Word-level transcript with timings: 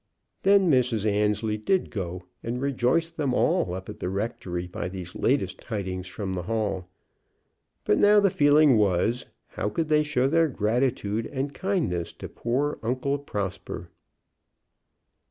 Then 0.41 0.67
Mrs. 0.71 1.05
Annesley 1.05 1.59
did 1.59 1.91
go, 1.91 2.23
and 2.41 2.59
rejoiced 2.59 3.17
them 3.17 3.35
all 3.35 3.71
up 3.75 3.87
at 3.87 3.99
the 3.99 4.09
rectory 4.09 4.65
by 4.65 4.89
these 4.89 5.13
latest 5.13 5.59
tidings 5.59 6.07
from 6.07 6.33
the 6.33 6.41
Hall. 6.41 6.89
But 7.85 7.99
now 7.99 8.19
the 8.19 8.31
feeling 8.31 8.77
was, 8.77 9.27
how 9.49 9.69
could 9.69 9.89
they 9.89 10.01
show 10.01 10.27
their 10.27 10.47
gratitude 10.47 11.27
and 11.27 11.53
kindness 11.53 12.13
to 12.13 12.27
poor 12.27 12.79
Uncle 12.81 13.19
Prosper? 13.19 13.91